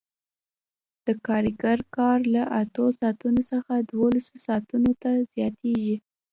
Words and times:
د 1.05 1.07
کارګر 1.27 1.79
کار 1.97 2.19
له 2.35 2.43
اتو 2.59 2.85
ساعتونو 2.99 3.41
څخه 3.51 3.73
دولسو 3.91 4.33
ساعتونو 4.45 4.91
ته 5.01 5.11
زیاتېږي 5.33 5.95